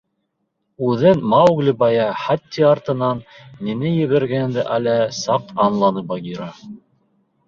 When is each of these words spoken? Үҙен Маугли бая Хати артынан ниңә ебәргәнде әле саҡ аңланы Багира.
Үҙен 0.85 1.19
Маугли 1.33 1.73
бая 1.83 2.07
Хати 2.21 2.65
артынан 2.69 3.21
ниңә 3.67 3.91
ебәргәнде 3.97 4.63
әле 4.79 4.97
саҡ 5.19 5.53
аңланы 5.67 6.03
Багира. 6.13 6.49